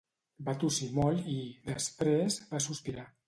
Va 0.45 0.55
tossir 0.63 0.87
molt 0.99 1.29
i, 1.35 1.37
després, 1.69 2.39
va 2.57 2.63
sospirar. 2.71 3.07